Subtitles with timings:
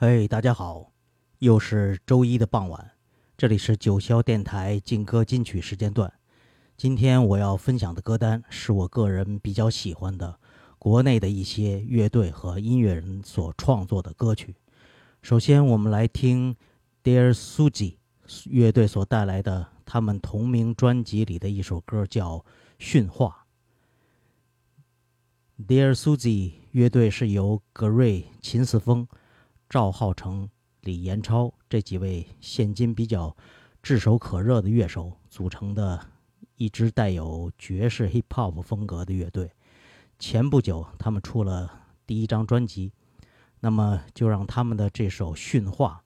[0.00, 0.92] 嘿，大家好，
[1.40, 2.92] 又是周一的傍晚，
[3.36, 6.12] 这里是九霄电台劲歌金曲时间段。
[6.76, 10.38] 今天我要分享的歌单是我个人比较喜欢的
[10.78, 14.54] 国内的一些乐队和音乐人所创作的歌曲。
[15.20, 16.54] 首先，我们来听
[17.02, 17.96] Dear Suzy
[18.44, 22.36] 乐队所带来的他们同名专辑里的一首歌，叫
[22.78, 23.46] 《驯化》。
[25.66, 29.08] Dear Suzy 乐队是由格瑞、秦四峰。
[29.68, 30.48] 赵浩成、
[30.80, 33.36] 李延超这几位现今比较
[33.82, 36.06] 炙手可热的乐手组成的
[36.56, 39.52] 一支带有爵士 hip hop 风格的乐队，
[40.18, 41.70] 前不久他们出了
[42.06, 42.92] 第一张专辑，
[43.60, 46.02] 那么就让他们的这首《驯化》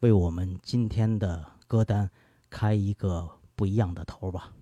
[0.00, 2.10] 为我们今天的歌单
[2.50, 4.53] 开一个不一样的头吧。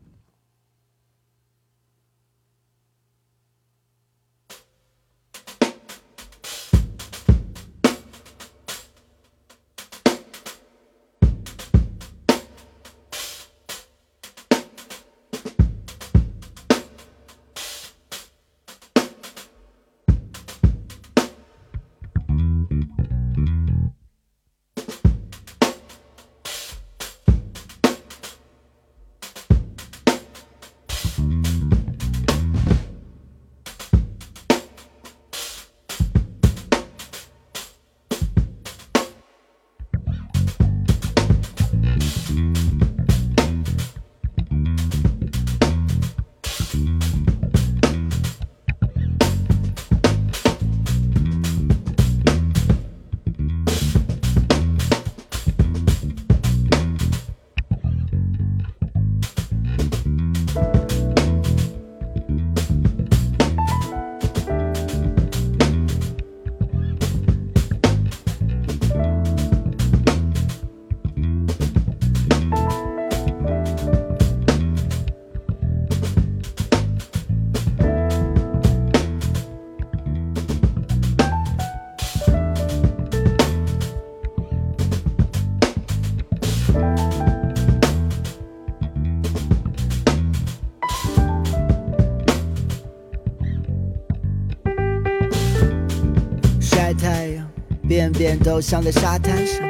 [98.52, 99.62] 便便都像在沙滩上，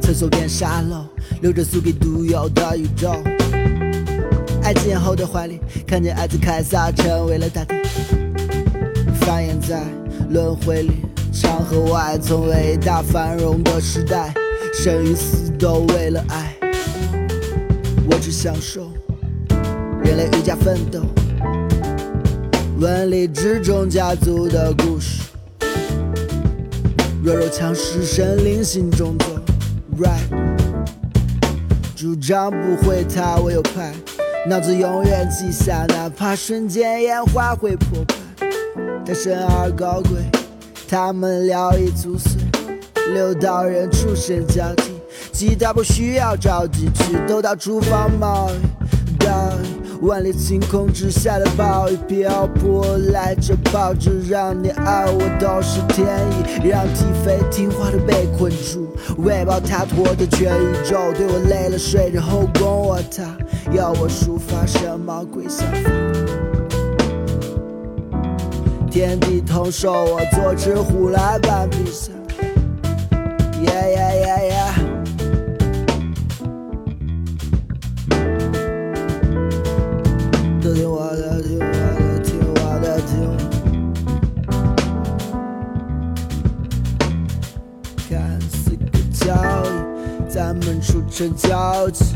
[0.00, 1.04] 厕所变沙漏，
[1.42, 3.12] 留着苏给独有的宇宙。
[4.62, 7.74] 爱情后的怀里，看见爱子凯撒成为了大地，
[9.20, 9.82] 繁衍在
[10.30, 10.92] 轮回里，
[11.32, 14.32] 长河外从伟大繁荣的时代，
[14.72, 16.54] 生与死都为了爱。
[18.10, 18.90] 我只享受
[20.02, 21.02] 人类愈加奋斗，
[22.80, 25.17] 文理之中家族的故事。
[27.28, 29.26] 弱肉强食，神灵心中的
[30.00, 30.30] right，
[31.94, 33.92] 主张不会塌，我有派，
[34.48, 38.14] 脑子永远记下，哪怕瞬间烟花会破败。
[39.04, 40.22] 太深而高贵，
[40.88, 42.40] 他们聊以足碎，
[43.12, 44.94] 六道人出神交替，
[45.30, 48.77] 吉他不需要着急去都到厨房冒雨。
[50.00, 58.86] 万里晴空之下的暴雨瓢泼来着，抱着让你爱我都是天意，让体飞听话的被困住，
[59.18, 63.24] 喂饱他拖的全宇宙，对我累了睡着后宫我他
[63.72, 65.90] 要我抒发什么鬼想法？
[68.88, 72.12] 天地同寿，我做只虎来办比赛。
[91.18, 92.14] 成交集。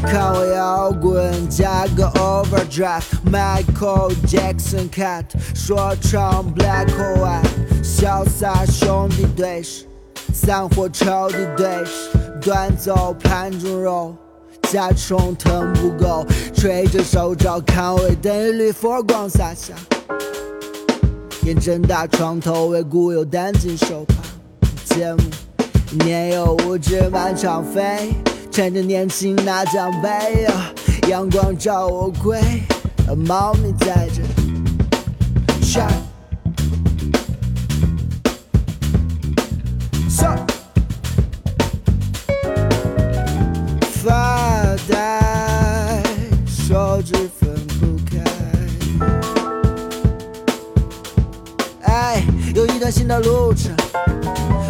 [0.00, 7.44] 看我摇滚加个 overdrive，Michael Jackson cut，说唱 black or white，
[7.82, 9.84] 潇洒兄弟对视，
[10.32, 12.08] 散伙仇敌对视，
[12.40, 14.16] 端走盘中肉。
[14.62, 16.24] 甲虫疼不够，
[16.54, 19.74] 吹着手照看尾灯绿佛光洒下，
[21.44, 24.14] 眼睁大床头为故友担惊受怕。
[24.94, 25.18] 节目
[25.98, 28.12] 年幼无知满场飞，
[28.50, 30.46] 趁着年轻拿奖杯，
[31.08, 32.40] 阳光照我归，
[33.26, 34.22] 猫咪在这
[35.64, 35.88] shine。
[52.74, 53.83] 一段新的路程。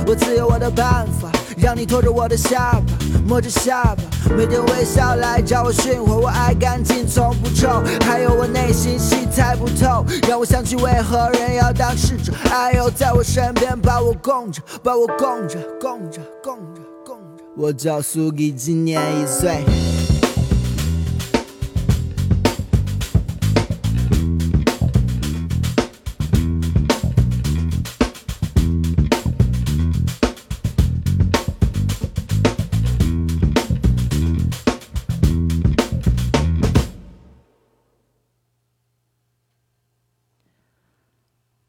[0.06, 2.82] 我自有我的办法，让你拖着我的下巴，
[3.26, 4.02] 摸着下巴，
[4.36, 6.14] 每天微笑来找我驯化。
[6.14, 7.82] 我爱干净，从不臭。
[8.04, 12.32] 还有我内心戏猜不透，让我想起为何人要当侍者。
[12.50, 17.44] 哎呦，在我身边把我供着，把我供着，供着，供着，供着。
[17.56, 19.64] 我叫苏迪，今年一岁。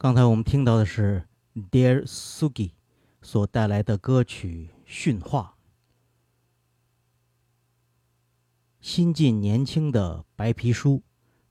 [0.05, 1.23] 刚才我们听到的是
[1.71, 2.73] Dear Sugi
[3.23, 5.55] 所带来的歌曲《驯化》。
[8.79, 11.01] 新晋年轻的白皮书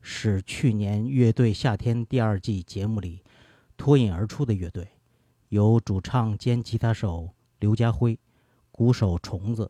[0.01, 3.25] 是去年乐队夏天第二季节目里
[3.77, 4.87] 脱颖而出的乐队，
[5.49, 8.17] 由主唱兼吉他手刘家辉、
[8.71, 9.69] 鼓手虫子、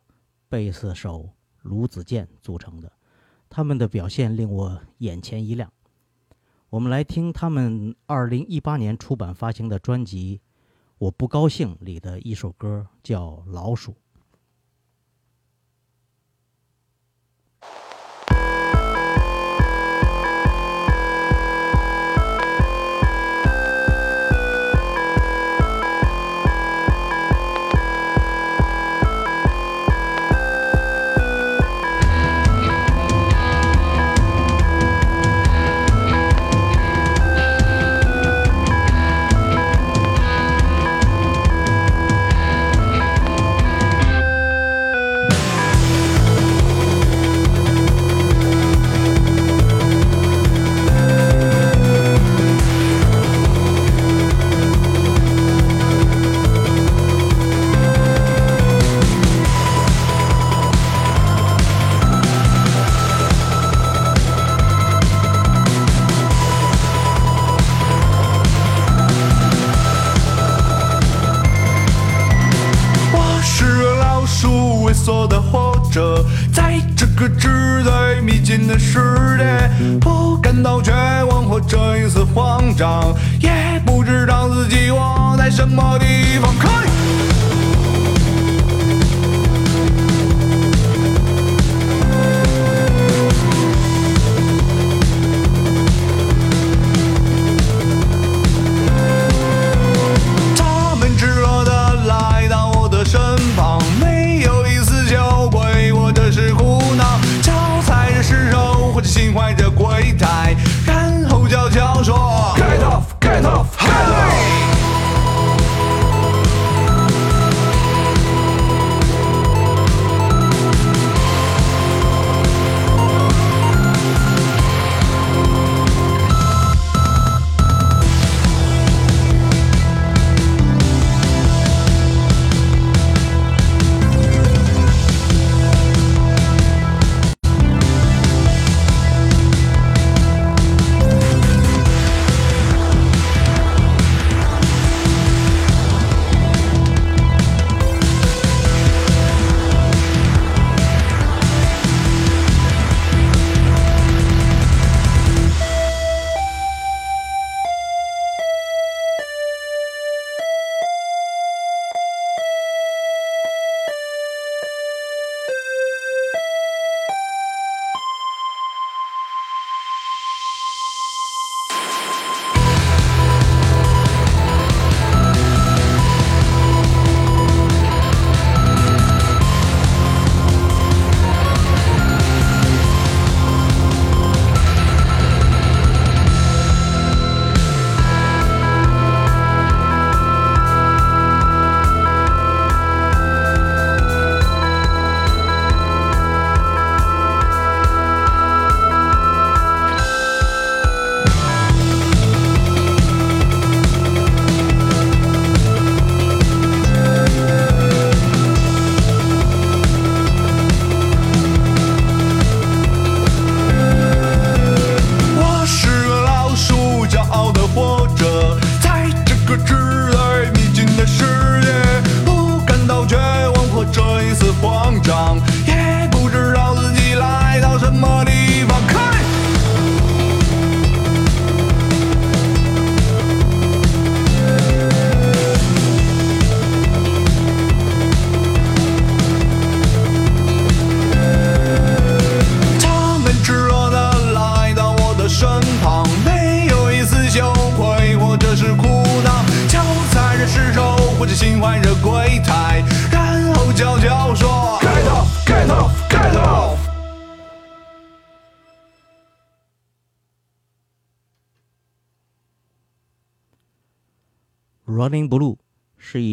[0.51, 1.31] 贝斯手
[1.63, 2.93] 卢子健组成的。
[3.49, 5.73] 他们的表现令我眼前一亮。
[6.75, 10.41] 我们来听他们二零一八年出版发行的专辑
[10.99, 13.93] 《我不高兴》里的一首歌，叫《老鼠》。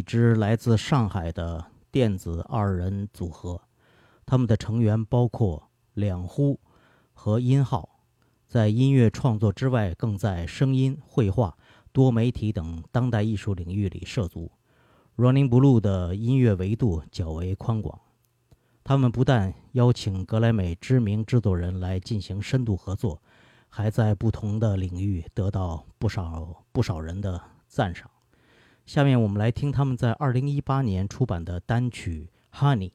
[0.01, 3.61] 一支来自上海的电子二人组合，
[4.25, 6.59] 他们的成员包括两呼
[7.13, 7.87] 和音浩，
[8.47, 11.55] 在音乐创作之外，更在声音、绘画、
[11.91, 14.51] 多媒体等当代艺术领域里涉足。
[15.17, 18.01] Running Blue 的音乐维度较为宽广，
[18.83, 23.21] 他们不但邀请格莱美知名制作人来进行深度合作，
[23.69, 28.09] 还在不同的领域得到不少不少人的赞赏。
[28.85, 32.89] 下面我们来听他们在二零一八年出版的单曲《Honey》。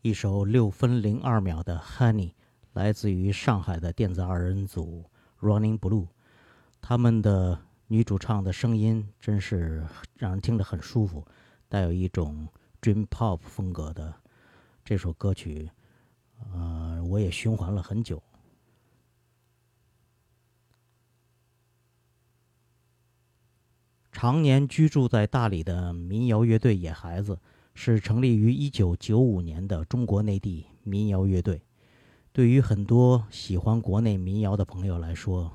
[0.00, 2.30] 一首六分零二秒的《Honey》，
[2.72, 5.04] 来自于上海的电子二人组
[5.40, 6.06] Running Blue。
[6.80, 9.84] 他们的女主唱的声音真是
[10.14, 11.26] 让人听着很舒服，
[11.68, 12.46] 带有一种
[12.80, 14.14] Dream Pop 风格的
[14.84, 15.68] 这首歌曲，
[16.54, 18.22] 呃，我也循环了很久。
[24.12, 27.38] 常年居住在大理的民谣乐队野孩子，
[27.80, 31.62] 是成立于1995年的中国内地民谣乐队。
[32.32, 35.52] 对于很多喜欢国内民谣的朋友来说，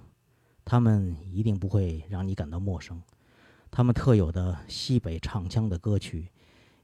[0.63, 3.03] 他们一定不会让你感到陌生。
[3.69, 6.29] 他们特有的西北唱腔的歌曲，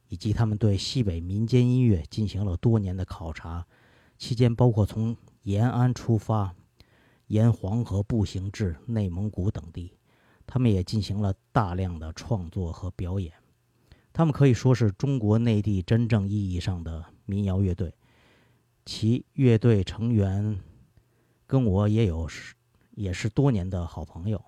[0.10, 3.66] 以及他们对西北民间音乐进行了多年的考察，
[4.18, 6.54] 期间包括从延安出发，
[7.28, 9.94] 沿黄河步行至内蒙古等地。
[10.46, 13.32] 他们也进行了大量的创作和表演，
[14.12, 17.94] 他们可以说是中国内地真正意义上的民谣乐队。
[18.86, 20.60] 其乐队成员
[21.46, 22.56] 跟我也有是
[22.96, 24.44] 也是多年的好朋友。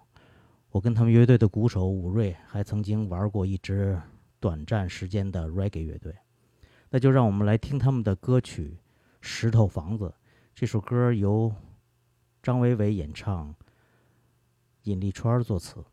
[0.72, 4.02] 我跟他们乐队的鼓手武瑞还曾经玩过一支
[4.40, 6.16] 短暂时间的 reggae 乐队。
[6.90, 8.78] 那就让我们来听他们的歌曲
[9.22, 10.06] 《石头房子》。
[10.54, 11.54] 这首歌由
[12.42, 13.56] 张伟伟演唱，
[14.84, 15.84] 尹立川作词。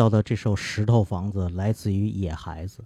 [0.00, 2.82] 到的这首《石头房子》来自于《野孩子》。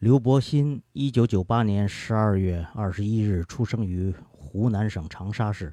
[0.00, 5.72] 刘伯欣，一九九八年十二月二十一日出生于湖南省长沙市，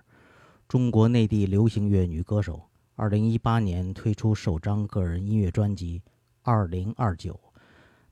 [0.67, 2.69] 中国内地流行乐女歌手。
[2.93, 5.99] 二零一八年推出首张个人音乐专辑
[6.43, 7.34] 《二零二九》，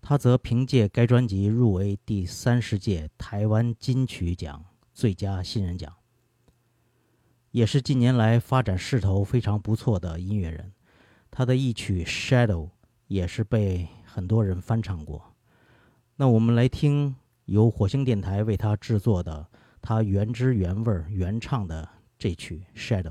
[0.02, 4.66] 她则凭借该专辑入围第三十届台湾金曲奖
[4.96, 5.94] 最佳新人奖。
[7.52, 10.72] 也是近年来发展势头非常不错的音乐人，
[11.30, 12.68] 他的一曲《Shadow》
[13.08, 15.34] 也是被很多人翻唱过。
[16.16, 19.48] 那我们来听由火星电台为他制作的
[19.82, 23.10] 他原汁原味原唱的这曲《Shadow》。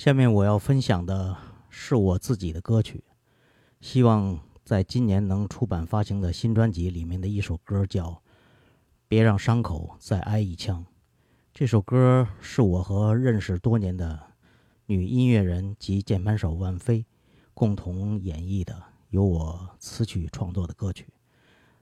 [0.00, 1.36] 下面我要分享的
[1.68, 3.04] 是我自己的歌曲
[3.82, 8.22] 希望在今年能出版发行的新专辑里面的一首歌叫
[9.08, 10.86] 别让伤口再挨一枪。
[11.52, 14.18] 这首歌是我和认识多年的
[14.86, 17.04] 女音乐人及键盘手万飞
[17.52, 21.08] 共同演绎的由我词曲创作的歌曲。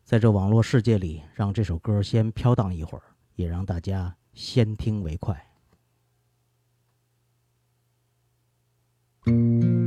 [0.03, 3.05] 在这网络世界里让这首歌先飘荡一会儿
[3.37, 5.48] 也让大家先听为快。
[9.29, 9.78] Música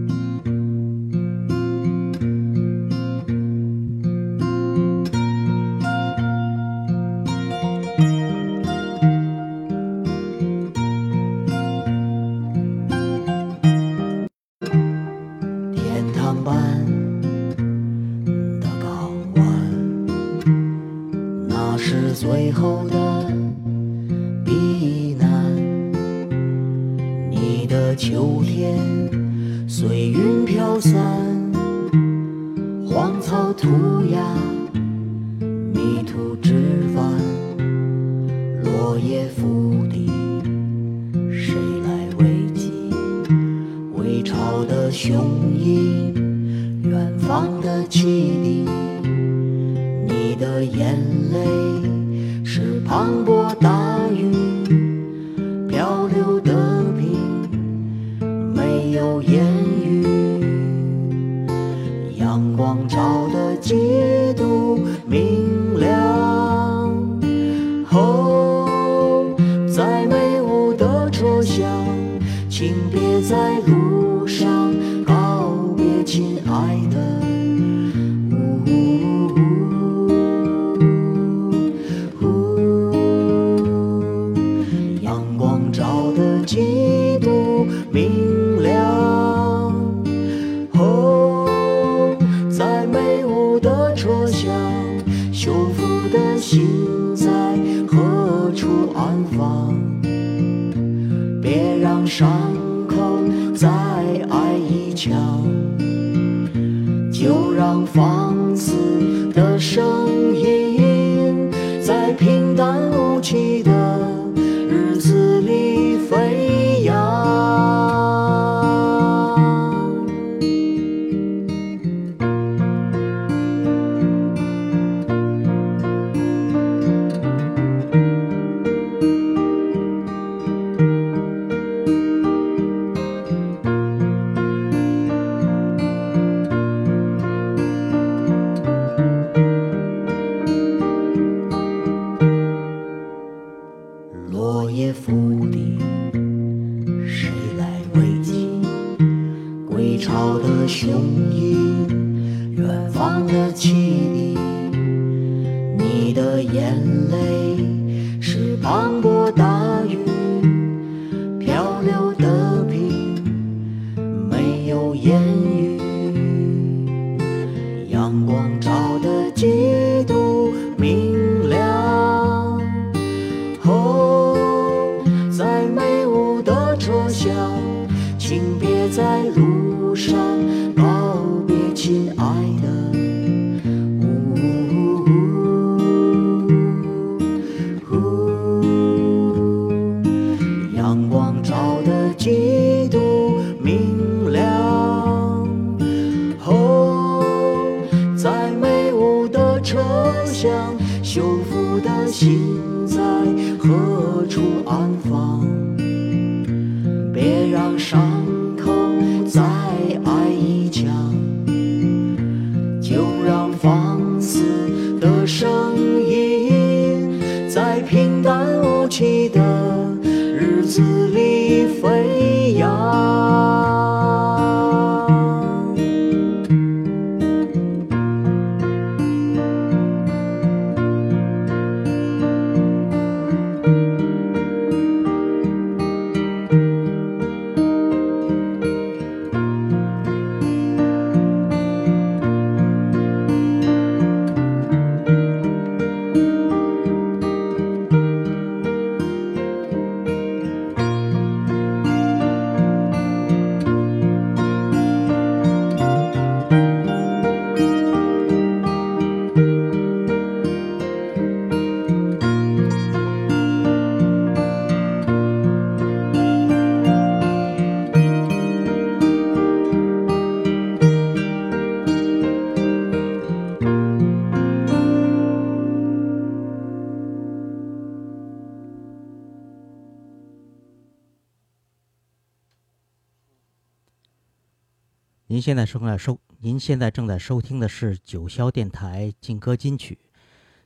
[285.32, 289.98] 您现在正在收，您现在正在收听的是九霄电台劲歌金曲。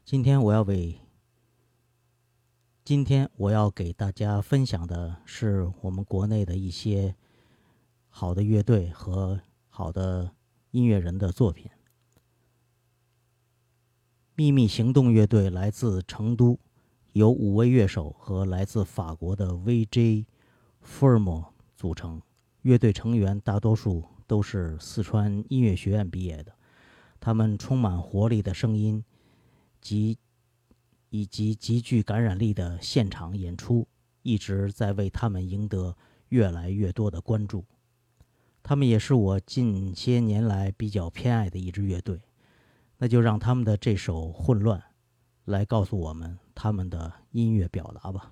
[0.04, 1.00] 今天我要为，
[2.84, 7.14] 今天我要给大家分享的是我们国内的一些
[8.10, 9.40] 好的乐队和
[9.70, 10.32] 好的
[10.72, 11.70] 音乐人的作品。
[14.34, 16.58] 秘密行动乐队来自成都，
[17.14, 20.26] 由五位乐手和来自法国的 VJ
[20.84, 22.20] Firmo 组成。
[22.64, 26.54] 乐队成员大多数都是四川音乐学院毕业的，
[27.20, 29.04] 他们充满活力的声音
[29.82, 30.18] 及
[31.10, 33.88] 以及极具感染力的现场演出，
[34.22, 35.96] 一直在为他们赢得
[36.30, 37.66] 越来越多的关注。
[38.64, 42.22] 他们也是我近些年来比较偏爱的一支乐队。
[42.98, 44.80] 那就让他们的这首《混乱》
[45.44, 48.32] 来告诉我们他们的音乐表达吧。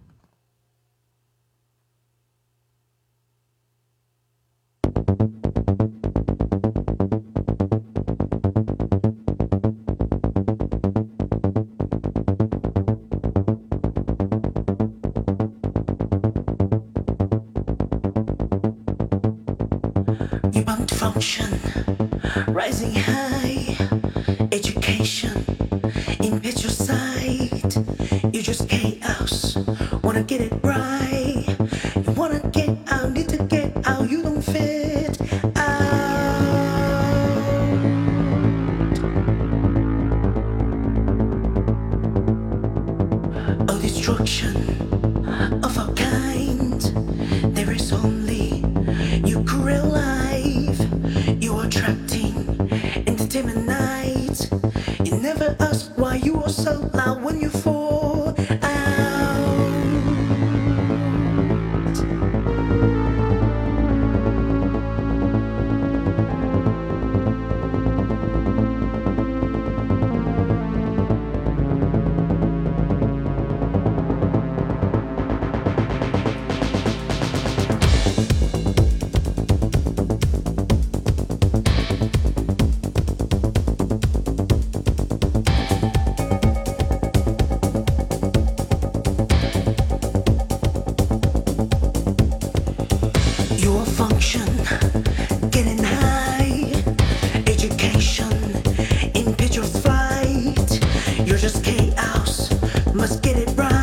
[103.14, 103.83] Let's get it right.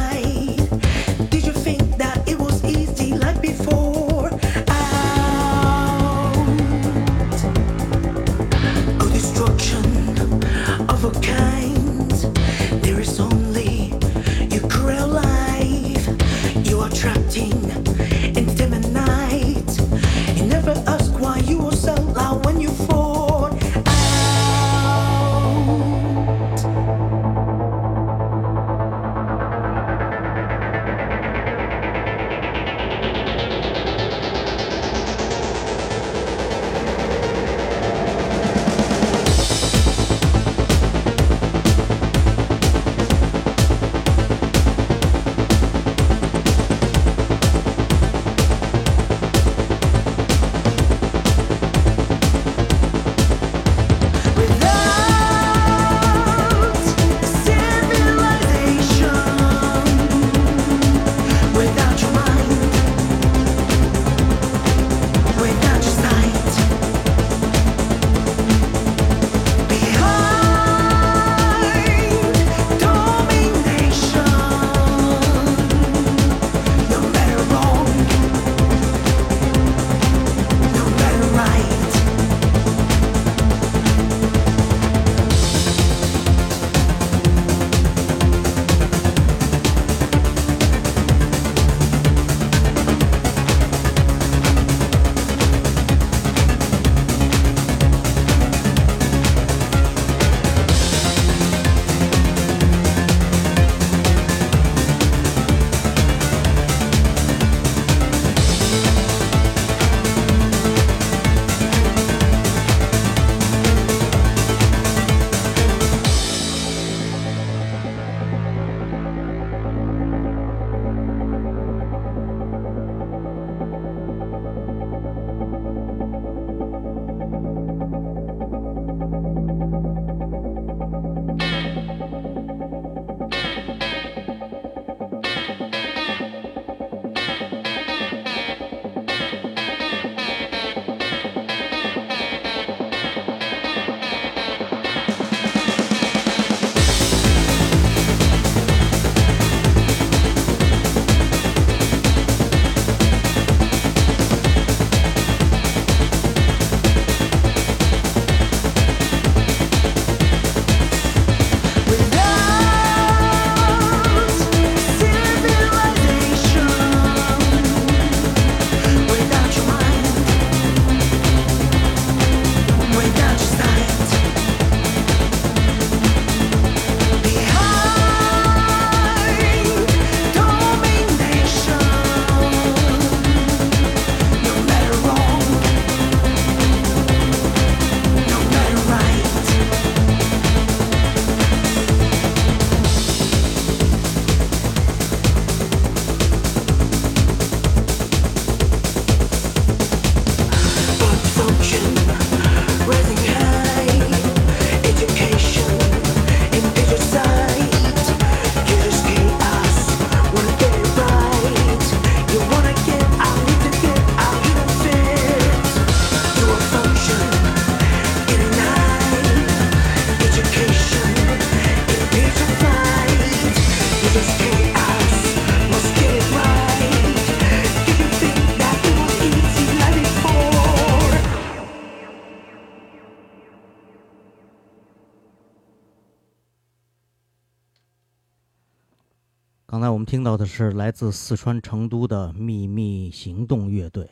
[240.11, 244.11] 听到的是来自四川成都的秘密行动乐队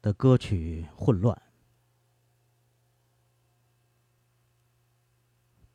[0.00, 1.36] 的歌曲《混乱》。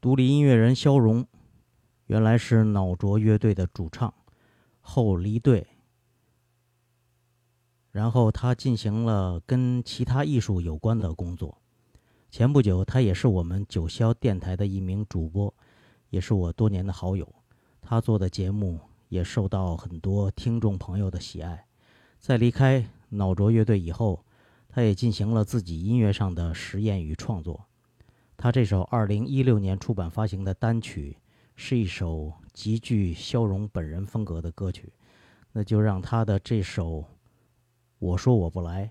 [0.01, 1.25] 独立音乐人肖荣，
[2.07, 4.13] 原来是脑浊乐队的主唱，
[4.81, 5.65] 后离队，
[7.91, 11.57] 然后他进行了跟其他艺术有关的工作。
[12.29, 15.55] 前不久，他也是我们九霄电台的一名主播，
[16.09, 17.33] 也是我多年的好友。
[17.79, 21.65] 他做的节目也受到很多听众朋友的喜爱。
[22.19, 24.25] 在离开脑浊乐队以后，
[24.67, 27.65] 他也进行了自己音乐上的实验与创作。
[28.35, 31.17] 他这首2016年出版发行的单曲，
[31.55, 34.91] 是一首极具肖荣本人风格的歌曲。
[35.53, 36.99] 那就让他的这首
[37.97, 38.85] 《我说我不来》，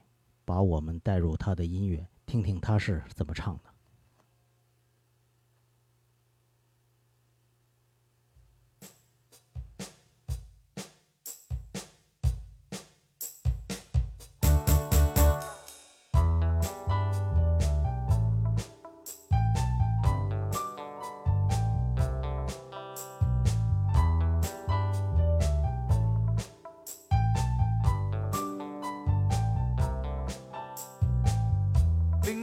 [0.44, 3.65] 把我们带入他的音乐，听听他是怎么唱的。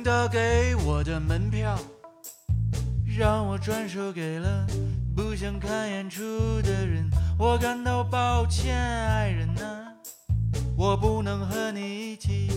[0.04, 1.80] 领导给我的门票，
[3.18, 4.68] 让我转手给了
[5.16, 6.22] 不想看演出
[6.62, 7.10] 的人。
[7.40, 9.88] 我感到抱歉，爱人啊，
[10.76, 12.50] 我不能和你一起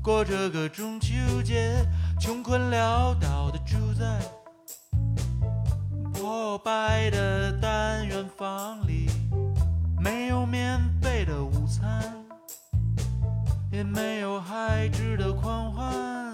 [0.00, 1.12] 过这个中秋
[1.42, 1.84] 节。
[2.20, 4.20] 穷困潦倒的住在
[6.12, 9.10] 破败的单元房里，
[9.98, 12.14] 没有免费的午餐。
[13.72, 16.25] 也没有孩子的狂欢。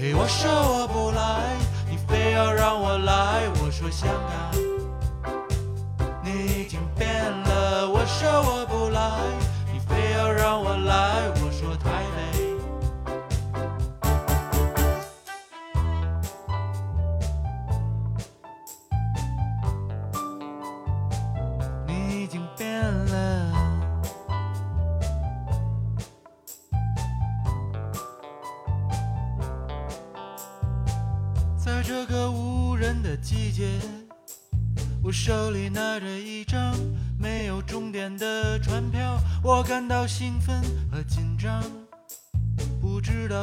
[0.00, 1.56] 嘿，我说我不来，
[1.90, 3.48] 你非要让我来。
[3.60, 4.54] 我说香港，
[6.22, 7.90] 你已经变了。
[7.90, 9.10] 我说我不来，
[9.72, 11.32] 你非要让我来。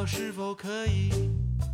[0.06, 1.10] 是否可以，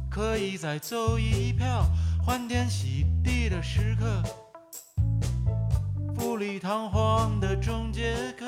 [0.10, 1.86] 可以再走一票，
[2.26, 4.24] 欢天喜地的时刻，
[6.18, 8.46] 富丽堂皇的终结课，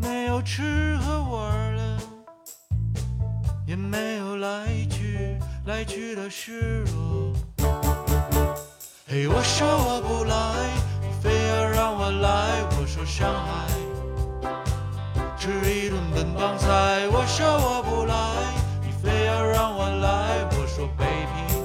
[0.00, 1.98] 没有吃喝玩乐。
[3.66, 7.32] 也没有来去来去的失落。
[9.06, 10.34] 嘿，我说我不来，
[11.00, 12.62] 你非要让我来。
[12.78, 13.68] 我说上海
[15.44, 17.06] 吃一顿本帮菜。
[17.12, 18.14] 我说我不来，
[18.82, 20.48] 你非要让我来。
[20.52, 21.63] 我说北平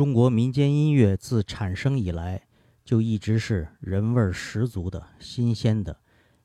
[0.00, 2.48] 中国民间音乐自产生以来，
[2.86, 6.00] 就一直是人味十足的、新鲜的、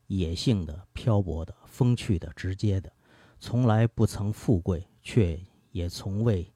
[0.08, 2.92] 野性的、漂泊的、风趣的、直接的，
[3.40, 5.40] 从来不曾富贵，却
[5.70, 6.52] 也从未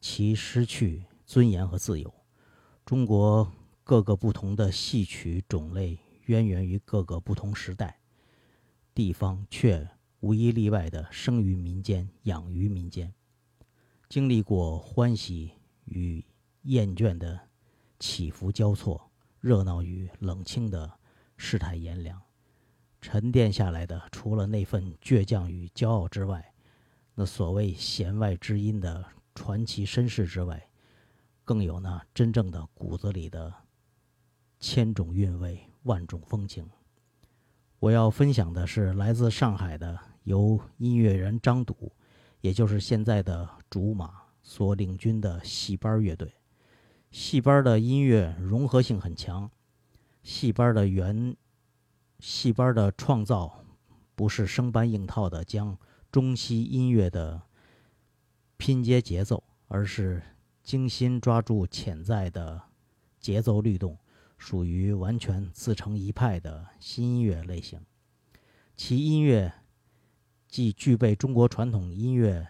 [0.00, 2.10] 其失去尊严和自由。
[2.86, 3.52] 中国
[3.84, 8.00] 各个不同的戏曲种类，渊源于各个不同时代、
[8.94, 9.86] 地方，却
[10.20, 13.12] 无一例外的生于民间，养于民间，
[14.08, 15.52] 经历过欢喜
[15.84, 16.24] 与
[16.62, 17.40] 厌倦的
[17.98, 20.90] 起伏交错，热闹与冷清的
[21.36, 22.20] 世态炎凉，
[23.00, 26.52] 沉淀下来的，除了那份倔强与骄傲之外，
[27.14, 29.04] 那所谓弦外之音的
[29.34, 30.68] 传奇身世之外，
[31.44, 33.52] 更有那真正的骨子里的
[34.60, 36.68] 千种韵味、万种风情。
[37.78, 41.92] 我要分享的是来自上海的由音乐人张笃，
[42.40, 46.32] 也就是现在的竹马所领军的戏班乐队。
[47.10, 49.50] 戏班的音乐融合性很强，
[50.22, 51.34] 戏班的原
[52.20, 53.64] 戏班的创造
[54.14, 55.78] 不是生搬硬套的将
[56.12, 57.42] 中西音乐的
[58.56, 60.22] 拼接节奏，而是
[60.62, 62.60] 精心抓住潜在的
[63.18, 63.96] 节奏律动，
[64.36, 67.80] 属于完全自成一派的新音乐类型。
[68.76, 69.52] 其音乐
[70.46, 72.46] 既具备中国传统音乐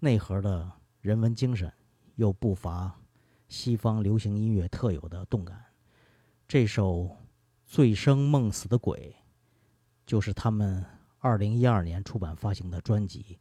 [0.00, 1.72] 内核的人文精神，
[2.16, 3.01] 又不乏。
[3.52, 5.62] 西方流行音乐特有的动感，
[6.48, 7.00] 这首
[7.66, 9.14] 《醉生梦死的鬼》
[10.06, 10.82] 就是他们
[11.18, 13.38] 二零一二年出版发行的专辑，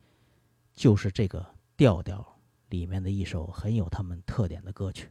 [0.73, 2.37] 就是这个调调
[2.67, 5.09] 里面的一首很有他们特点的歌曲。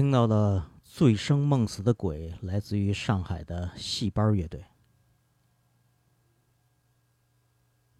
[0.00, 4.60] 听到的《醉生梦死的鬼》来自于上海的戏班乐队。《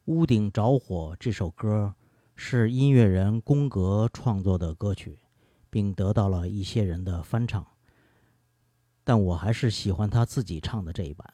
[0.06, 1.94] 屋顶着火》这首歌
[2.34, 5.18] 是音乐人宫格创作的歌曲，
[5.68, 7.66] 并得到了一些人的翻唱，
[9.04, 11.30] 但我还是喜欢他自己唱的这一版，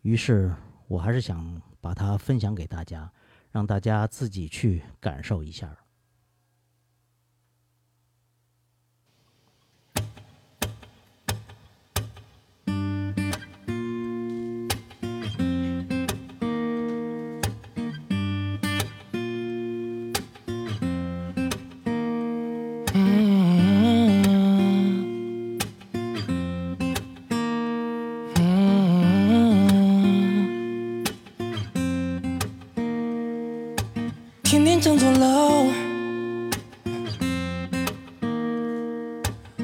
[0.00, 0.52] 于是
[0.88, 3.08] 我还是想把它分享给大家，
[3.52, 5.72] 让大家自己去感受一下。
[35.02, 35.66] 天天整座楼，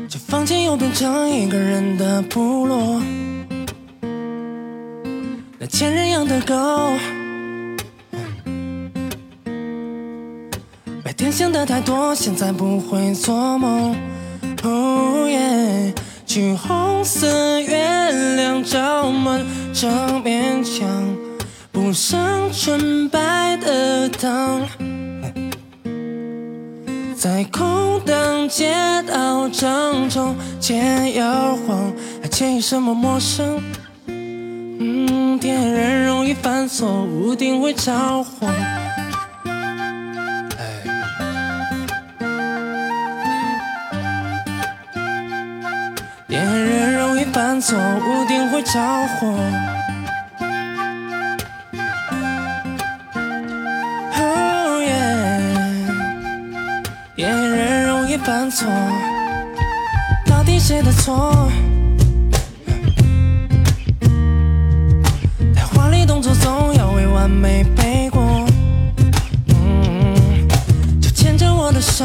[0.08, 3.00] 这房间又变成一个人的部落。
[5.60, 6.54] 那前任养的狗，
[11.04, 13.94] 白天想的太多，现在不会做梦。
[14.64, 15.94] 哦耶，
[16.26, 20.88] 橘红色月亮照满整面墙。
[21.70, 24.60] 铺上纯白的糖，
[27.18, 28.72] 在空荡街
[29.12, 31.92] 道正中间摇晃，
[32.22, 33.60] 还介意什么陌生？
[34.06, 38.46] 嗯，恋人容易犯错，屋顶会着火。
[46.28, 48.80] 恋人容易犯错，屋顶会着
[49.18, 49.34] 火。
[58.24, 58.68] 犯错，
[60.26, 61.50] 到底谁的错？
[65.54, 68.44] 太华丽动作总要为完美背锅。
[69.48, 70.46] 嗯，
[71.00, 72.04] 就牵着我的手，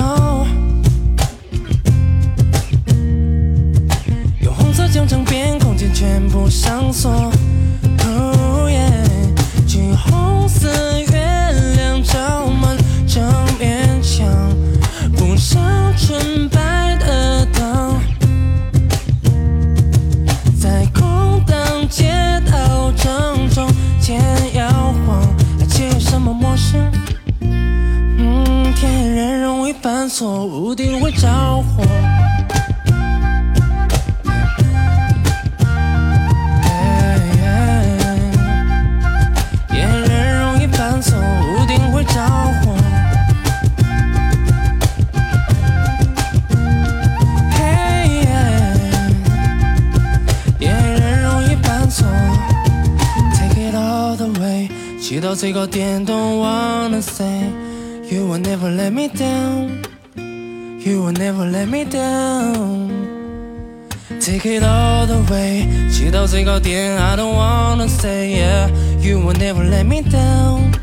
[66.34, 70.74] 最高点，I don't wanna say yeah，you will never let me down。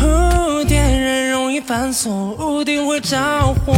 [0.00, 3.18] 哦，恋人容易犯错，屋顶会着
[3.66, 3.74] 火。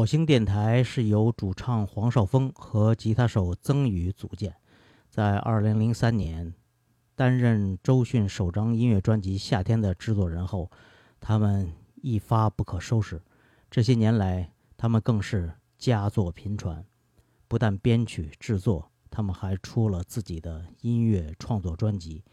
[0.00, 4.56] 火星电台是由主唱黄少峰和吉他手曾宇组建，
[5.10, 6.54] 在2003年
[7.14, 10.70] 担任周迅首张音乐专辑《夏天》的制作人后，
[11.20, 13.20] 他们一发不可收拾。
[13.70, 16.82] 这些年来，他们更是佳作频传，
[17.46, 22.24] 不但编曲制作，他们还出了自己的音乐创作专辑。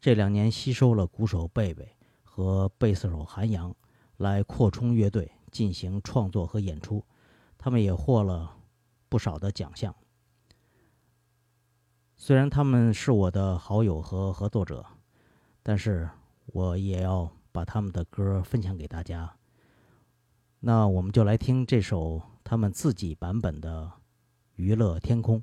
[0.00, 1.88] 这两年吸收了鼓手贝贝
[2.24, 3.72] 和贝斯手韩阳，
[4.16, 7.00] 来扩充乐队进行创作和演出。
[7.64, 8.56] 他们也获了
[9.08, 9.94] 不少的奖项。
[12.16, 14.84] 虽然他们是我的好友和合作者，
[15.62, 16.10] 但是
[16.46, 19.36] 我也要把他们的歌分享给大家。
[20.58, 23.84] 那我们就来听这首他们自己版本的
[24.56, 25.38] 《娱乐天空》。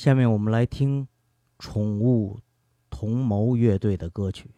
[0.00, 1.06] 下面我们来听
[1.58, 2.40] 宠物
[2.88, 4.50] 同谋乐队的歌曲。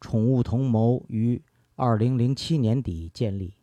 [0.00, 1.42] 宠物同谋于
[1.74, 3.54] 二零零七年底建立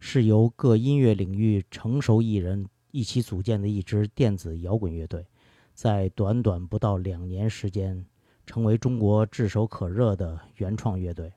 [0.00, 5.26] 是由各音乐领域成熟艺人一起组建的一支电子摇滚乐队
[5.74, 8.02] 在短短不到两年时间
[8.46, 11.30] 成为中国炙手可热的原创乐队。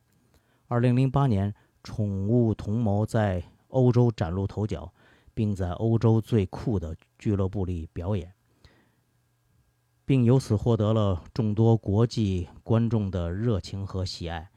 [0.70, 1.53] 二零零八年
[1.84, 4.89] 宠物同谋在欧洲崭露头角
[5.34, 8.34] 并在欧洲最酷的俱乐部里表演。
[10.12, 14.51] 并由此获得了众多国际观众的热情和喜爱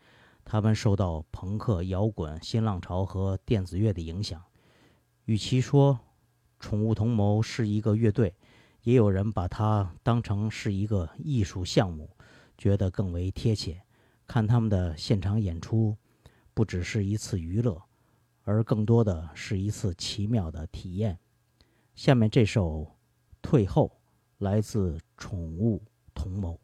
[0.44, 4.42] 他们受到朋克摇滚新浪潮和电子乐的影响。
[5.26, 5.96] 与其说
[6.58, 8.34] 宠物同谋是一个乐队
[8.82, 12.10] 也有人把它当成是一个艺术项目
[12.58, 13.80] 觉得更为贴切。
[14.26, 15.96] 看他们的现场演出
[16.52, 17.80] 不只是一次娱乐
[18.42, 21.16] 而更多的是一次奇妙的体验。
[21.94, 22.96] 下面这首
[23.40, 24.00] 退后。
[24.44, 25.82] 来自宠物
[26.14, 26.60] 同谋。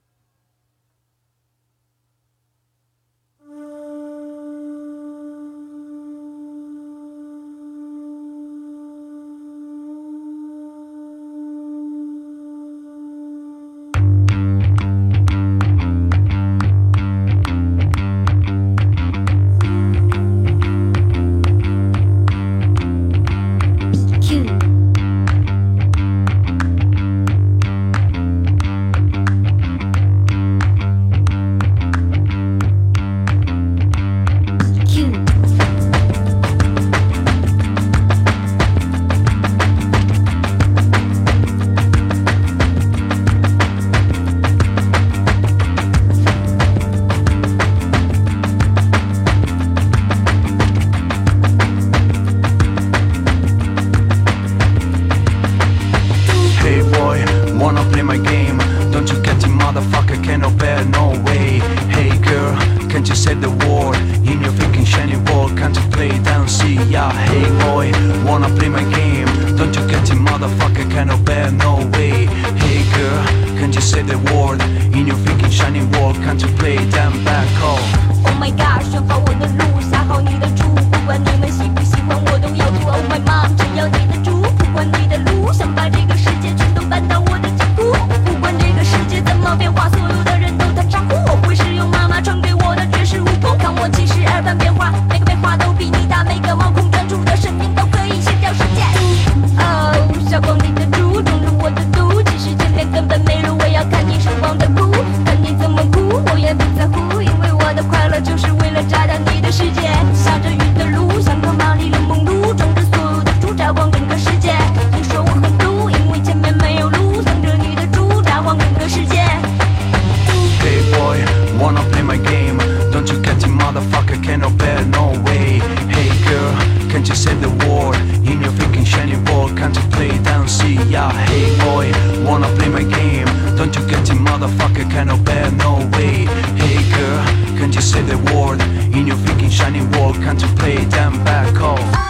[127.01, 127.95] Can't you end the war
[128.31, 130.47] In your freaking shiny ball, can't you play down?
[130.47, 131.91] See ya Hey boy,
[132.29, 133.25] wanna play my game?
[133.57, 136.27] Don't you get it motherfucker, Can't obey, no way.
[136.61, 137.25] Hey girl,
[137.59, 138.53] can't you say the war
[138.95, 140.13] In your freaking shiny ball?
[140.13, 142.10] can't you play down back off?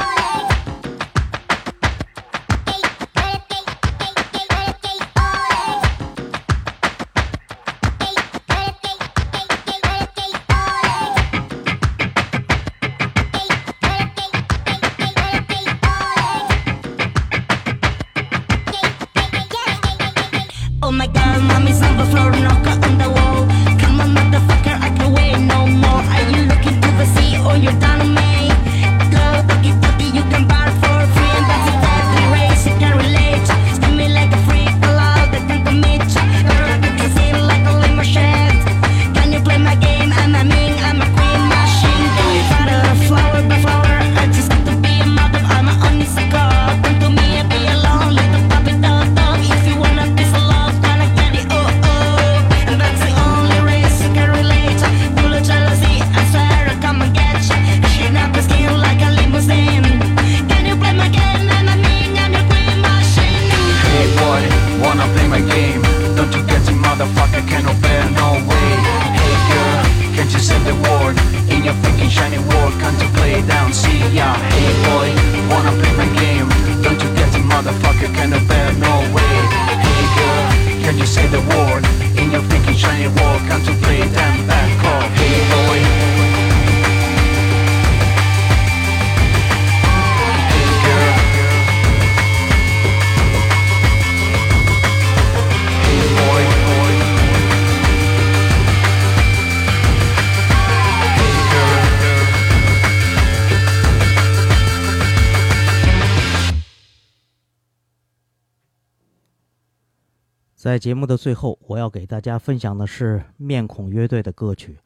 [110.81, 114.79] 节目的最后，我要给大家分享的是面孔乐队的歌曲。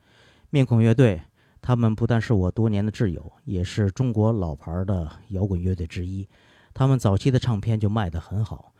[0.51, 1.23] 面孔乐队，
[1.62, 6.29] 他们不但是我多年的挚友，也是中国老牌的摇滚乐队之一。
[6.75, 8.73] 他们早期的唱片就卖得很好，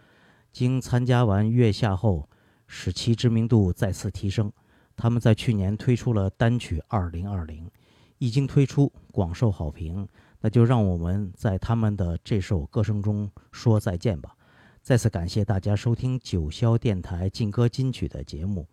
[0.51, 2.29] 经参加完月下后，
[2.67, 4.53] 使其知名度再次提升。
[4.97, 7.65] 他们在去年推出了单曲《二零二零》，
[8.19, 10.09] 一经推出，广受好评。
[10.41, 14.37] 那就让我们在他们的这首歌声中说再见吧。
[14.85, 18.67] 再次感谢大家收听九霄电台劲歌金曲的节目，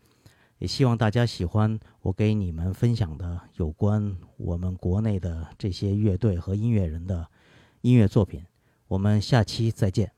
[0.58, 7.26] 也希望大家喜欢我给你们分享的有关我们国内的这些乐队和音乐人的
[7.80, 8.46] 音乐作品。
[8.90, 10.12] 我们下期再见。